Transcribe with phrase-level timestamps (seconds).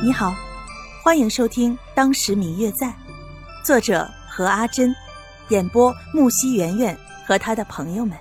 [0.00, 0.32] 你好，
[1.02, 2.86] 欢迎收听《当时明月在》，
[3.64, 4.94] 作者何阿珍，
[5.48, 8.16] 演播木西圆圆和他的朋友们。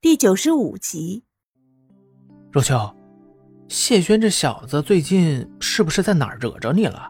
[0.00, 1.22] 第九十五集。
[2.50, 2.92] 若秋，
[3.68, 7.08] 谢轩这小子最近是不是在哪儿惹着你了？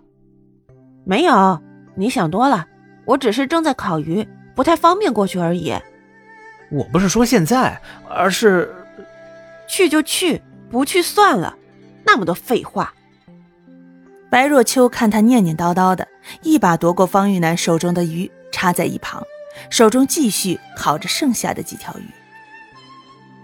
[1.07, 1.59] 没有，
[1.97, 2.67] 你想多了。
[3.07, 5.73] 我只是正在烤鱼，不太方便过去而已。
[6.71, 8.71] 我不是说现在，而是
[9.67, 10.43] 去就去。
[10.75, 11.57] 不去算了，
[12.05, 12.93] 那么多废话。
[14.29, 16.09] 白若秋看他念念叨叨的，
[16.43, 19.23] 一把夺过方玉楠手中的鱼，插在一旁，
[19.71, 22.05] 手中继续烤着剩下的几条鱼。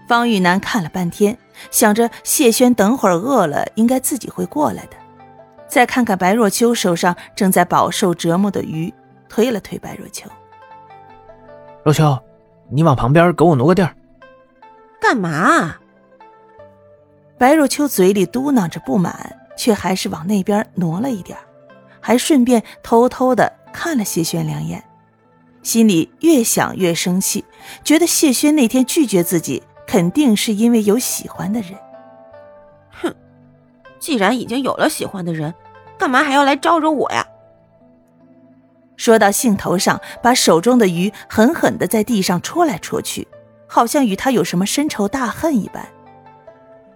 [0.09, 1.37] 方玉楠看了半天，
[1.71, 4.97] 想着谢轩等会儿饿了，应该自己会过来的。
[5.69, 8.93] 再看看白若秋手上正在饱受折磨的鱼，
[9.29, 10.29] 推了推白若秋
[11.85, 12.19] ：“若秋，
[12.69, 13.95] 你往旁边给我挪个地儿。”
[14.99, 15.77] 干嘛？
[17.41, 21.35] 白若秋嘴里嘟囔着不满，却还是往那边挪了一点
[21.99, 24.83] 还顺便偷偷的看了谢轩两眼，
[25.63, 27.43] 心里越想越生气，
[27.83, 31.71] 觉得谢轩那天拒绝自己，肯定是因为有喜欢的人。
[32.91, 33.11] 哼，
[33.97, 35.51] 既然已经有了喜欢的人，
[35.97, 37.25] 干嘛还要来招惹我呀？
[38.97, 43.27] 说到兴头上，把手中的鱼狠狠的在地上戳来戳去，
[43.65, 45.83] 好像与他有什么深仇大恨一般。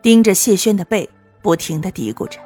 [0.05, 1.09] 盯着谢轩的背，
[1.41, 2.37] 不停的嘀咕着。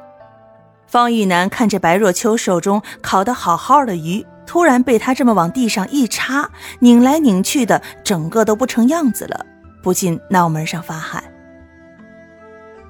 [0.87, 6.49] 方玉楠看着白若秋手中烤的好好的鱼，突然被他这么往地上一插，
[6.79, 9.45] 拧来拧去的，整个都不成样子了，
[9.83, 11.21] 不禁脑门上发汗。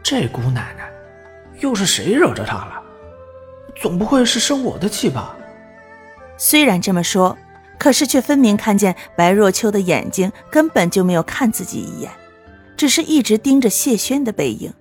[0.04, 0.88] 这姑奶奶，
[1.62, 2.80] 又是谁惹着她了？
[3.76, 5.36] 总不会是生我的气吧？
[6.38, 7.36] 虽然这么说，
[7.80, 12.12] 可是却分明看见白若秋的眼睛根本就没有看自己一眼。
[12.80, 14.74] 只是一直盯着谢轩的背影，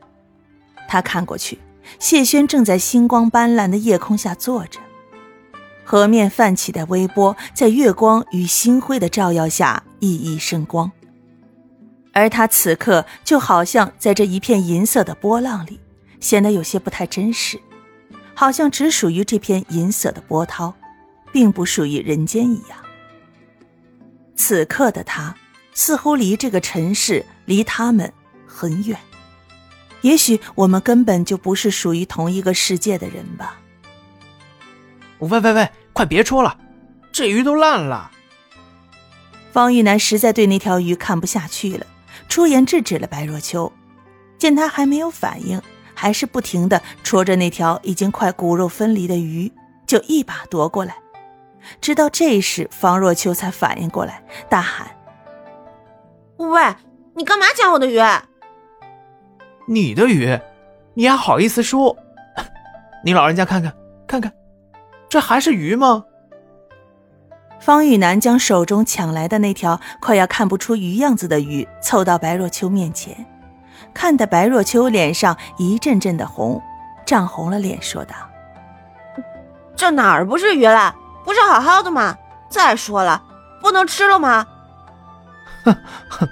[0.86, 1.58] 他看过去，
[1.98, 4.78] 谢轩正在星光斑斓的夜空下坐着，
[5.82, 10.92] 河面泛起的微波在月光与星辉的照耀下熠熠生光，
[12.12, 15.80] 而他此刻就好像在这一片银色的波浪里，
[16.20, 17.60] 显得有些不太真实，
[18.32, 20.72] 好像只属于这片银色的波涛，
[21.32, 22.78] 并不属于人间一样。
[24.36, 25.34] 此刻的他。
[25.74, 28.12] 似乎离这个尘世，离他们
[28.46, 28.96] 很远。
[30.02, 33.58] 也许我们根本就不是属于同一个世界的人吧。
[35.18, 36.56] 喂喂喂，快别戳了，
[37.10, 38.12] 这鱼都烂了。
[39.50, 41.86] 方玉楠实在对那条鱼看不下去了，
[42.28, 43.72] 出言制止了白若秋。
[44.38, 45.60] 见他还没有反应，
[45.94, 49.50] 还是不停的戳着那条已经快骨肉分离的鱼，
[49.84, 50.94] 就一把夺过来。
[51.80, 54.86] 直到这时，方若秋才反应过来，大喊。
[56.36, 56.62] 喂，
[57.18, 58.00] 你干嘛抢我的鱼？
[59.66, 60.38] 你的鱼，
[60.94, 61.96] 你还好意思说？
[63.04, 63.74] 你老人家看看，
[64.06, 64.32] 看看，
[65.08, 66.04] 这还是鱼吗？
[67.58, 73.26] 方玉楠将手中抢来的那条快要看不出鱼样子的鱼凑到白若秋面前，
[73.92, 76.62] 看得白若秋脸上一阵阵的红，
[77.04, 78.14] 涨红了脸，说道
[79.74, 80.94] ：“这哪儿不是鱼了？
[81.24, 82.16] 不是好好的吗？
[82.48, 83.20] 再说了，
[83.60, 84.46] 不能吃了吗？”
[85.66, 85.76] 哼
[86.08, 86.28] 哼，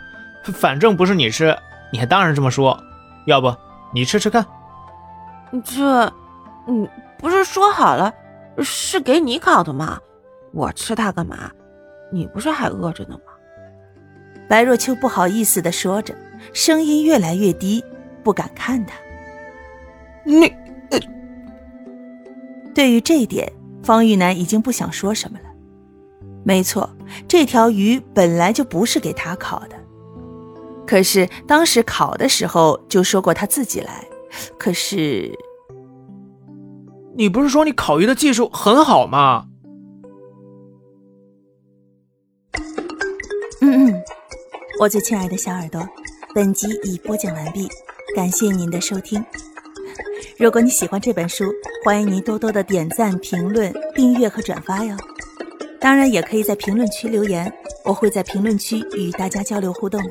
[0.52, 1.56] 反正不是你吃，
[1.92, 2.78] 你还当然这么说。
[3.26, 3.54] 要不
[3.92, 4.44] 你吃吃看？
[5.64, 6.12] 这，
[6.68, 8.12] 嗯，不是说好了
[8.58, 9.98] 是给你烤的吗？
[10.52, 11.50] 我吃它干嘛？
[12.12, 13.32] 你不是还饿着呢吗？
[14.48, 16.14] 白若秋不好意思的说着，
[16.52, 17.84] 声音越来越低，
[18.22, 18.94] 不敢看他。
[20.24, 20.52] 你，
[22.74, 23.52] 对于这一点，
[23.82, 25.44] 方玉楠已经不想说什么了。
[26.44, 26.88] 没错，
[27.26, 29.76] 这条鱼本来就不是给他烤的。
[30.86, 34.04] 可是当时考的时候就说过他自己来。
[34.58, 35.32] 可是，
[37.16, 39.46] 你不是说你烤鱼的技术很好吗？
[43.62, 44.02] 嗯嗯，
[44.78, 45.88] 我最亲爱的小耳朵，
[46.34, 47.66] 本集已播讲完毕，
[48.14, 49.24] 感谢您的收听。
[50.38, 51.50] 如果你喜欢这本书，
[51.82, 54.94] 欢迎您多多的点赞、评论、订阅和转发哟。
[55.80, 57.50] 当然，也可以在评论区留言，
[57.84, 60.10] 我会在评论区与大家交流互动的。